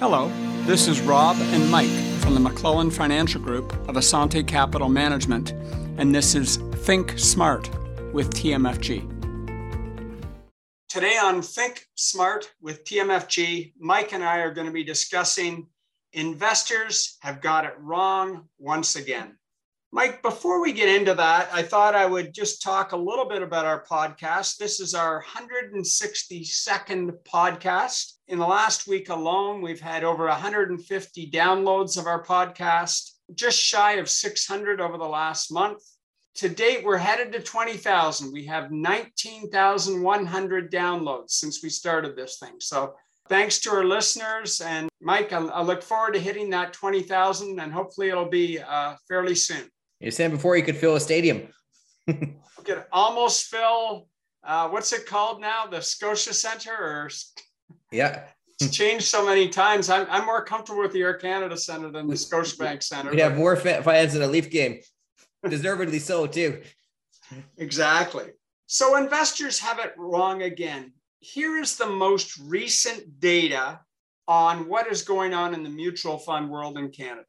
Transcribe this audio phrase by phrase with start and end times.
[0.00, 0.28] Hello,
[0.64, 5.50] this is Rob and Mike from the McClellan Financial Group of Assante Capital Management,
[5.98, 7.68] and this is Think Smart
[8.12, 9.02] with TMFG.
[10.88, 15.66] Today on Think Smart with TMFG, Mike and I are going to be discussing
[16.12, 19.36] investors have got it wrong once again.
[19.90, 23.40] Mike, before we get into that, I thought I would just talk a little bit
[23.40, 24.58] about our podcast.
[24.58, 28.12] This is our 162nd podcast.
[28.26, 33.94] In the last week alone, we've had over 150 downloads of our podcast, just shy
[33.94, 35.82] of 600 over the last month.
[36.34, 38.30] To date, we're headed to 20,000.
[38.30, 42.56] We have 19,100 downloads since we started this thing.
[42.60, 42.94] So
[43.30, 44.60] thanks to our listeners.
[44.60, 49.34] And Mike, I, look forward to hitting that 20,000 and hopefully it'll be uh, fairly
[49.34, 49.70] soon.
[50.00, 51.48] You said before you could fill a stadium.
[52.06, 54.08] could almost fill.
[54.44, 55.66] Uh, what's it called now?
[55.66, 57.10] The Scotia Center, or
[57.90, 58.24] yeah,
[58.60, 59.90] it's changed so many times.
[59.90, 63.10] I'm, I'm more comfortable with the Air Canada Center than the Scotiabank Center.
[63.10, 64.78] We'd have more fans in a Leaf game,
[65.48, 66.62] deservedly so too.
[67.56, 68.26] Exactly.
[68.66, 70.92] So investors have it wrong again.
[71.20, 73.80] Here is the most recent data
[74.28, 77.24] on what is going on in the mutual fund world in Canada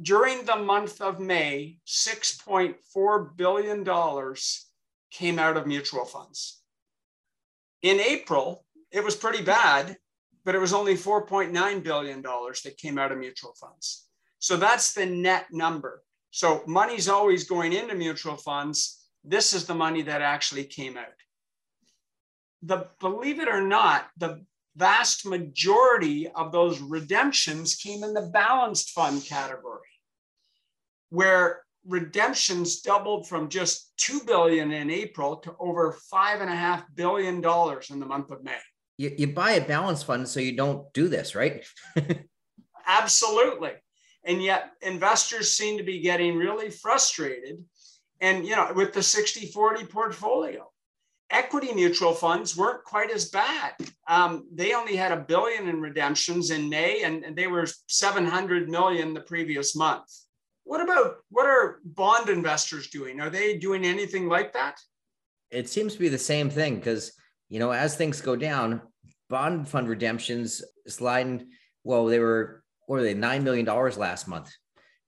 [0.00, 4.34] during the month of May, $6.4 billion
[5.10, 6.62] came out of mutual funds.
[7.82, 9.96] In April, it was pretty bad,
[10.44, 14.06] but it was only $4.9 billion that came out of mutual funds.
[14.38, 16.02] So that's the net number.
[16.30, 19.06] So money's always going into mutual funds.
[19.22, 21.06] This is the money that actually came out.
[22.62, 24.44] The believe it or not, the
[24.76, 29.80] vast majority of those redemptions came in the balanced fund category,
[31.10, 36.84] where redemptions doubled from just 2 billion in April to over five and a half
[36.94, 38.56] billion dollars in the month of May.
[38.96, 41.64] You, you buy a balanced fund so you don't do this, right?
[42.86, 43.72] Absolutely.
[44.24, 47.62] And yet investors seem to be getting really frustrated.
[48.20, 50.70] And, you know, with the 60 40 portfolio,
[51.34, 53.72] equity mutual funds weren't quite as bad.
[54.08, 58.68] Um, they only had a billion in redemptions in May, and, and they were 700
[58.68, 60.04] million the previous month.
[60.62, 63.20] What about what are bond investors doing?
[63.20, 64.78] Are they doing anything like that?
[65.50, 67.12] It seems to be the same thing because
[67.50, 68.80] you know as things go down,
[69.28, 71.48] bond fund redemptions sliding.
[71.82, 74.50] Well, they were what were they nine million dollars last month.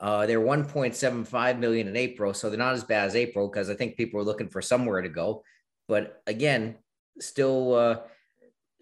[0.00, 3.74] Uh, they're 1.75 million in April, so they're not as bad as April because I
[3.74, 5.42] think people are looking for somewhere to go.
[5.88, 6.76] But again,
[7.18, 7.96] still uh,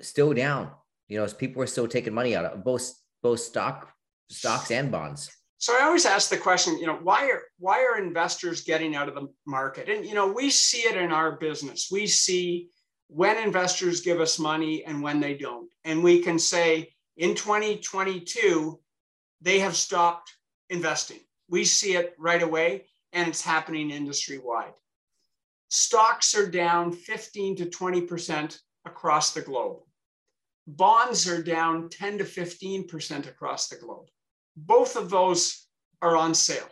[0.00, 0.71] still down.
[1.09, 3.93] You know, as people are still taking money out of both both stock
[4.28, 5.31] stocks and bonds.
[5.59, 9.09] So I always ask the question, you know, why are why are investors getting out
[9.09, 9.89] of the market?
[9.89, 11.89] And you know, we see it in our business.
[11.91, 12.69] We see
[13.09, 15.71] when investors give us money and when they don't.
[15.84, 18.81] And we can say in 2022
[19.41, 20.33] they have stopped
[20.71, 21.21] investing.
[21.49, 24.75] We see it right away and it's happening industry wide
[25.69, 29.78] stocks are down 15 to 20% across the globe.
[30.66, 34.09] Bonds are down 10 to 15% across the globe.
[34.56, 35.66] Both of those
[36.03, 36.69] are on sale.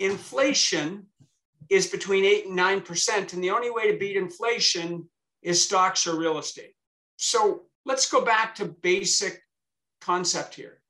[0.00, 1.06] Inflation
[1.68, 5.08] is between 8 and 9%, and the only way to beat inflation
[5.42, 6.74] is stocks or real estate.
[7.16, 9.40] So let's go back to basic
[10.00, 10.80] concept here.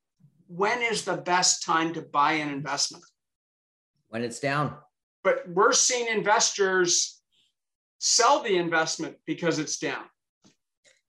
[0.47, 3.03] When is the best time to buy an investment?
[4.09, 4.75] When it's down.
[5.23, 7.16] But we're seeing investors
[7.99, 10.03] sell the investment because it's down.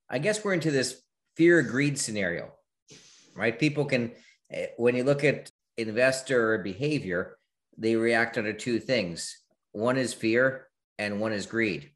[0.08, 1.02] I guess we're into this
[1.36, 2.52] fear greed scenario,
[3.34, 3.58] right?
[3.58, 4.12] People can,
[4.50, 7.36] eh, when you look at investor behavior,
[7.76, 9.36] they react under two things
[9.72, 10.66] one is fear
[10.98, 11.90] and one is greed.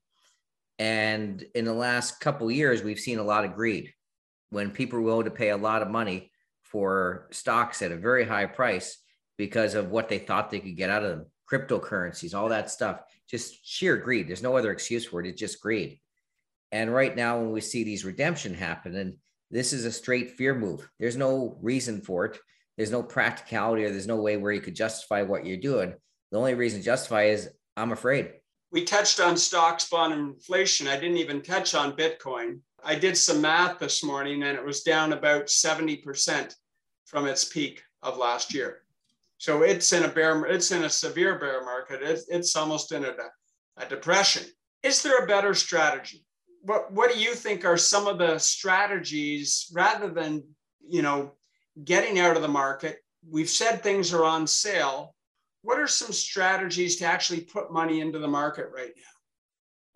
[0.78, 3.92] And in the last couple years, we've seen a lot of greed
[4.50, 6.30] when people are willing to pay a lot of money
[6.62, 8.98] for stocks at a very high price
[9.38, 13.02] because of what they thought they could get out of them cryptocurrencies, all that stuff
[13.28, 14.28] just sheer greed.
[14.28, 15.26] There's no other excuse for it.
[15.26, 16.00] It's just greed.
[16.70, 19.16] And right now, when we see these redemption happen, and
[19.50, 20.88] this is a straight fear move.
[20.98, 22.38] There's no reason for it.
[22.76, 25.94] There's no practicality, or there's no way where you could justify what you're doing.
[26.30, 28.32] The only reason to justify is I'm afraid.
[28.70, 30.88] We touched on stocks, bond, and inflation.
[30.88, 32.60] I didn't even touch on Bitcoin.
[32.82, 36.54] I did some math this morning, and it was down about 70%
[37.04, 38.81] from its peak of last year.
[39.42, 42.00] So it's in a bear, it's in a severe bear market.
[42.00, 43.12] It's, it's almost in a,
[43.76, 44.44] a depression.
[44.84, 46.24] Is there a better strategy?
[46.60, 50.44] What, what do you think are some of the strategies rather than,
[50.88, 51.32] you know,
[51.82, 52.98] getting out of the market?
[53.28, 55.12] We've said things are on sale.
[55.62, 59.02] What are some strategies to actually put money into the market right now?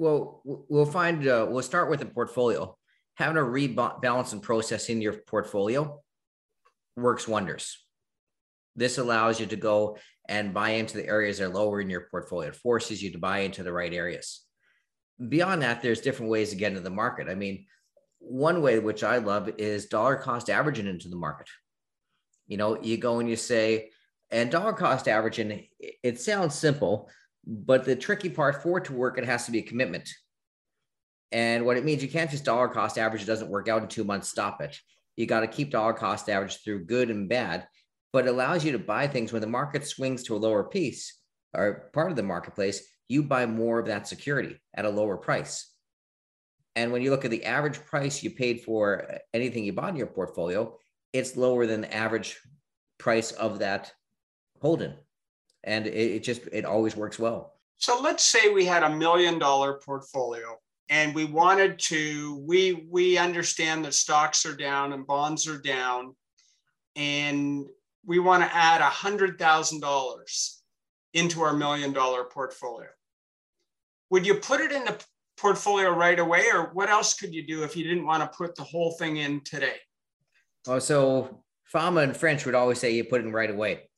[0.00, 2.76] Well, we'll find, uh, we'll start with a portfolio.
[3.14, 6.02] Having a rebalance and process in your portfolio
[6.96, 7.85] works wonders.
[8.76, 12.08] This allows you to go and buy into the areas that are lower in your
[12.10, 12.48] portfolio.
[12.48, 14.42] It forces you to buy into the right areas.
[15.28, 17.28] Beyond that, there's different ways to get into the market.
[17.28, 17.66] I mean,
[18.18, 21.48] one way which I love is dollar cost averaging into the market.
[22.46, 23.90] You know, you go and you say,
[24.30, 27.08] and dollar cost averaging, it sounds simple,
[27.46, 30.08] but the tricky part for it to work, it has to be a commitment.
[31.32, 33.88] And what it means, you can't just dollar cost average, it doesn't work out in
[33.88, 34.76] two months, stop it.
[35.16, 37.66] You got to keep dollar cost average through good and bad,
[38.12, 41.18] but allows you to buy things when the market swings to a lower piece
[41.54, 45.72] or part of the marketplace, you buy more of that security at a lower price.
[46.74, 49.96] And when you look at the average price you paid for anything you bought in
[49.96, 50.76] your portfolio,
[51.12, 52.38] it's lower than the average
[52.98, 53.92] price of that
[54.60, 54.94] holding.
[55.64, 57.54] And it, it just, it always works well.
[57.78, 60.58] So let's say we had a million dollar portfolio
[60.88, 66.14] and we wanted to we we understand that stocks are down and bonds are down
[66.94, 67.66] and
[68.06, 70.62] we want to add a hundred thousand dollars
[71.12, 72.88] into our million dollar portfolio.
[74.10, 74.96] Would you put it in the
[75.36, 78.54] portfolio right away or what else could you do if you didn't want to put
[78.54, 79.76] the whole thing in today?
[80.66, 83.88] Oh so fama and french would always say you put it in right away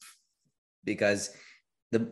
[0.85, 1.31] because
[1.93, 2.11] the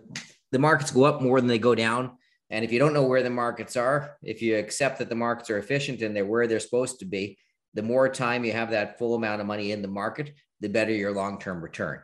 [0.52, 2.12] the markets go up more than they go down.
[2.50, 5.50] And if you don't know where the markets are, if you accept that the markets
[5.50, 7.36] are efficient and they're where they're supposed to be,
[7.74, 10.92] the more time you have that full amount of money in the market, the better
[10.92, 12.00] your long term return.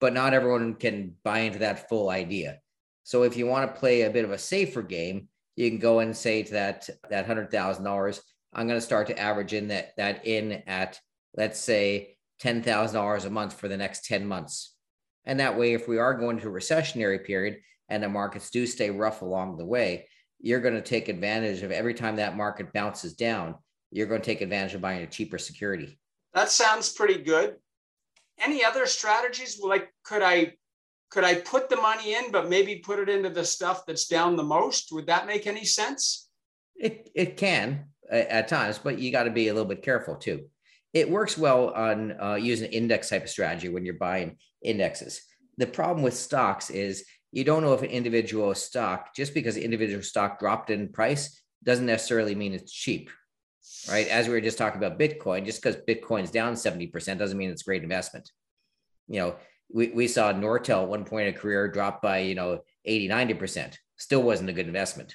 [0.00, 2.58] But not everyone can buy into that full idea.
[3.04, 6.00] So if you want to play a bit of a safer game, you can go
[6.00, 8.20] and say to that that hundred thousand dollars,
[8.52, 10.98] I'm going to start to average in that that in at
[11.36, 14.74] let's say ten thousand dollars a month for the next ten months,
[15.24, 17.58] and that way, if we are going to a recessionary period,
[17.88, 20.06] and the markets do stay rough along the way,
[20.40, 23.54] you're going to take advantage of every time that market bounces down,
[23.90, 25.98] you're going to take advantage of buying a cheaper security.
[26.34, 27.56] That sounds pretty good.
[28.38, 29.60] Any other strategies?
[29.62, 30.54] Like, could I
[31.10, 34.36] could I put the money in, but maybe put it into the stuff that's down
[34.36, 34.90] the most?
[34.92, 36.30] Would that make any sense?
[36.74, 40.46] It it can at times, but you got to be a little bit careful too.
[40.92, 45.22] It works well on uh, using index type of strategy when you're buying indexes.
[45.58, 49.64] The problem with stocks is you don't know if an individual stock, just because the
[49.64, 53.10] individual stock dropped in price, doesn't necessarily mean it's cheap,
[53.88, 54.08] right?
[54.08, 57.62] As we were just talking about Bitcoin, just because Bitcoin's down 70% doesn't mean it's
[57.62, 58.30] a great investment.
[59.08, 59.36] You know,
[59.72, 63.08] we, we saw Nortel at one point in a career drop by, you know, 80,
[63.08, 63.76] 90%.
[63.96, 65.14] Still wasn't a good investment.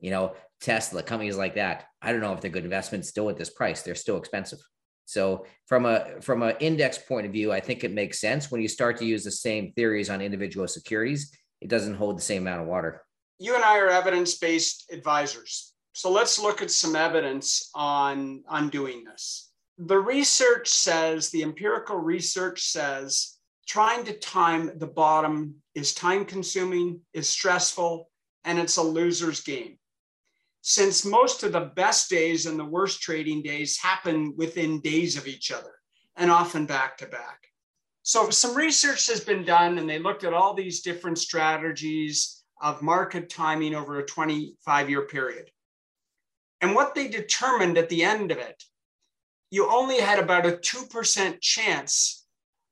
[0.00, 3.36] You know, Tesla, companies like that, I don't know if they're good investments still at
[3.36, 3.82] this price.
[3.82, 4.58] They're still expensive.
[5.06, 8.60] So from a from an index point of view, I think it makes sense when
[8.60, 11.30] you start to use the same theories on individual securities.
[11.60, 13.02] It doesn't hold the same amount of water.
[13.38, 15.72] You and I are evidence-based advisors.
[15.96, 19.50] So let's look at some evidence on, on doing this.
[19.78, 27.00] The research says, the empirical research says, trying to time the bottom is time consuming,
[27.14, 28.10] is stressful,
[28.44, 29.78] and it's a loser's game
[30.60, 35.26] since most of the best days and the worst trading days happen within days of
[35.26, 35.72] each other
[36.16, 37.46] and often back to back.
[38.02, 42.82] So, some research has been done, and they looked at all these different strategies of
[42.82, 45.50] market timing over a 25 year period.
[46.60, 48.62] And what they determined at the end of it,
[49.50, 52.26] you only had about a 2% chance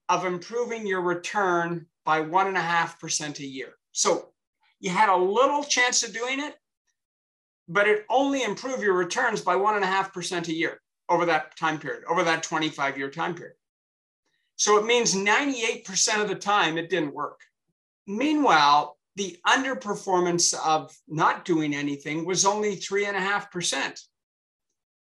[0.08, 3.74] of improving your return by 1.5% a year.
[3.92, 4.30] So,
[4.80, 6.54] you had a little chance of doing it,
[7.68, 11.24] but it only improved your returns by one and a half percent a year over
[11.26, 13.56] that time period, over that 25 year time period.
[14.56, 17.40] So it means 98% of the time it didn't work.
[18.06, 24.00] Meanwhile, the underperformance of not doing anything was only three and a half percent.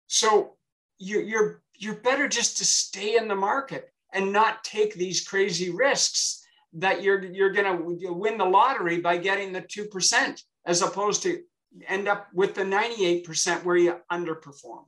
[0.07, 0.55] So
[0.97, 5.69] you're, you're, you're better just to stay in the market and not take these crazy
[5.69, 11.23] risks that you're, you're going to win the lottery by getting the 2% as opposed
[11.23, 11.41] to
[11.87, 14.85] end up with the 98% where you underperform.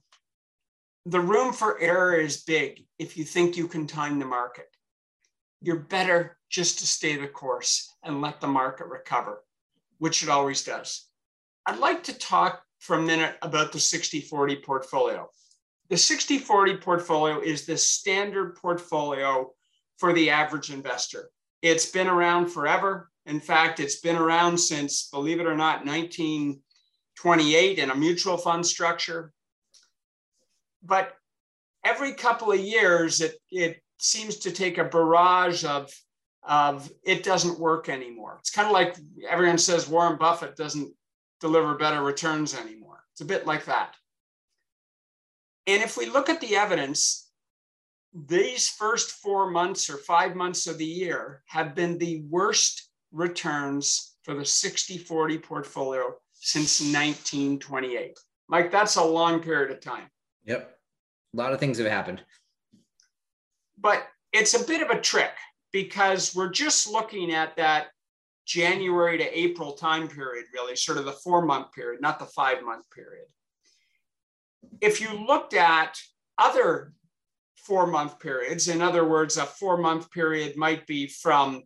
[1.06, 4.68] The room for error is big if you think you can time the market.
[5.62, 9.44] You're better just to stay the course and let the market recover,
[9.98, 11.08] which it always does.
[11.66, 15.30] I'd like to talk for a minute about the 60 40 portfolio.
[15.90, 19.52] The 60 40 portfolio is the standard portfolio
[19.98, 21.30] for the average investor.
[21.62, 23.10] It's been around forever.
[23.26, 28.66] In fact, it's been around since, believe it or not, 1928 in a mutual fund
[28.66, 29.32] structure.
[30.84, 31.14] But
[31.86, 35.94] every couple of years, it, it seems to take a barrage of,
[36.44, 38.38] of it doesn't work anymore.
[38.40, 38.96] It's kind of like
[39.30, 40.92] everyone says Warren Buffett doesn't
[41.40, 43.04] deliver better returns anymore.
[43.14, 43.96] It's a bit like that.
[45.68, 47.30] And if we look at the evidence,
[48.14, 54.16] these first four months or five months of the year have been the worst returns
[54.24, 58.18] for the 60 40 portfolio since 1928.
[58.48, 60.10] Mike, that's a long period of time.
[60.46, 60.78] Yep.
[61.34, 62.22] A lot of things have happened.
[63.78, 65.32] But it's a bit of a trick
[65.72, 67.88] because we're just looking at that
[68.46, 72.64] January to April time period, really, sort of the four month period, not the five
[72.64, 73.26] month period.
[74.82, 76.00] If you looked at
[76.38, 76.94] other
[77.56, 81.64] four month periods, in other words, a four month period might be from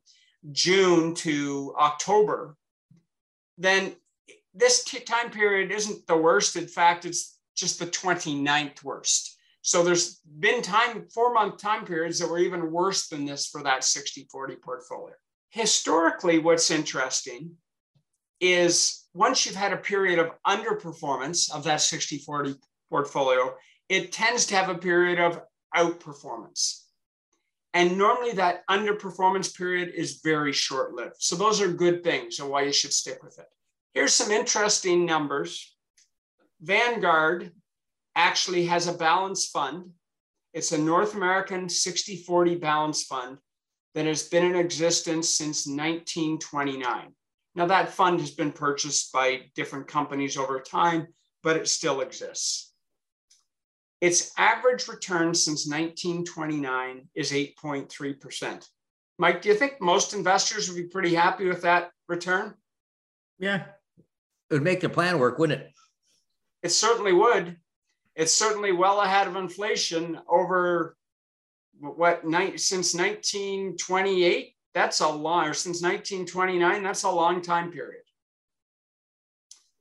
[0.51, 2.55] June to October,
[3.57, 3.95] then
[4.53, 6.55] this time period isn't the worst.
[6.55, 9.34] In fact, it's just the 29th worst.
[9.65, 13.63] So there's been time, four month time periods that were even worse than this for
[13.63, 15.15] that 60 40 portfolio.
[15.49, 17.49] Historically, what's interesting
[18.39, 22.53] is once you've had a period of underperformance of that 60 40
[22.91, 23.55] portfolio,
[23.89, 25.41] it tends to have a period of
[25.75, 26.83] outperformance.
[27.73, 31.15] And normally that underperformance period is very short lived.
[31.17, 33.47] So those are good things and why you should stick with it.
[33.95, 35.75] Here's some interesting numbers.
[36.61, 37.51] Vanguard
[38.15, 39.91] actually has a balance fund.
[40.53, 43.37] It's a North American 60 40 balance fund
[43.93, 47.13] that has been in existence since 1929.
[47.55, 51.07] Now, that fund has been purchased by different companies over time,
[51.41, 52.73] but it still exists.
[54.01, 58.67] Its average return since 1929 is 8.3%.
[59.17, 62.53] Mike, do you think most investors would be pretty happy with that return?
[63.39, 63.63] Yeah,
[64.49, 65.71] it would make the plan work, wouldn't it?
[66.61, 67.57] It certainly would.
[68.15, 70.95] It's certainly well ahead of inflation over
[71.79, 72.21] what
[72.59, 74.55] since 1928.
[74.73, 78.01] That's a long, or since 1929, that's a long time period.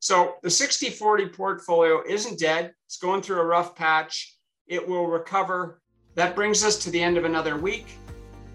[0.00, 2.72] So the 60 40 portfolio isn't dead.
[2.86, 4.36] It's going through a rough patch.
[4.66, 5.80] It will recover.
[6.14, 7.86] That brings us to the end of another week.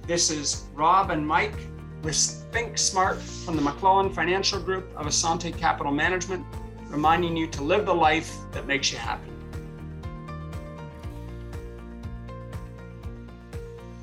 [0.05, 1.55] This is Rob and Mike
[2.03, 2.15] with
[2.51, 6.45] Think Smart from the McClellan Financial Group of Assante Capital Management,
[6.87, 9.29] reminding you to live the life that makes you happy.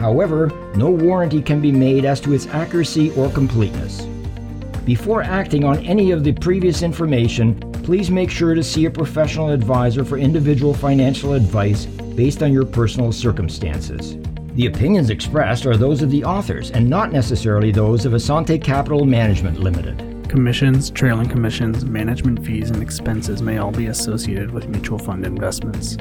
[0.00, 4.06] However, no warranty can be made as to its accuracy or completeness.
[4.86, 9.50] Before acting on any of the previous information, please make sure to see a professional
[9.50, 14.16] advisor for individual financial advice based on your personal circumstances.
[14.54, 19.04] The opinions expressed are those of the authors and not necessarily those of Assante Capital
[19.04, 19.98] Management Limited.
[20.30, 25.98] Commissions, trailing commissions, management fees, and expenses may all be associated with mutual fund investments.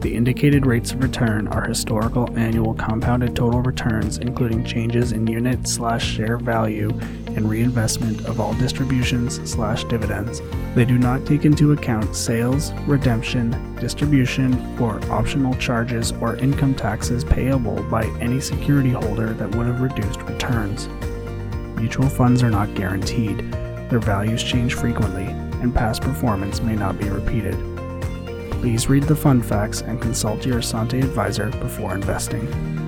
[0.00, 5.66] The indicated rates of return are historical annual compounded total returns, including changes in unit
[5.66, 6.90] slash share value
[7.34, 10.40] and reinvestment of all distributions slash dividends.
[10.76, 17.24] They do not take into account sales, redemption, distribution, or optional charges or income taxes
[17.24, 20.88] payable by any security holder that would have reduced returns.
[21.76, 23.38] Mutual funds are not guaranteed.
[23.90, 27.77] Their values change frequently, and past performance may not be repeated.
[28.60, 32.87] Please read the fund facts and consult your Assante advisor before investing.